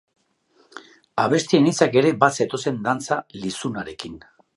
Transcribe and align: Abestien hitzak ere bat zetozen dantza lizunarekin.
Abestien 1.23 1.67
hitzak 1.71 1.97
ere 2.01 2.13
bat 2.23 2.39
zetozen 2.41 2.79
dantza 2.87 3.19
lizunarekin. 3.45 4.17